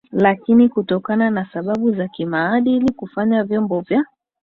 [0.11, 4.05] lakini kutokana na sababu za kimaadili kufanya vyombo vya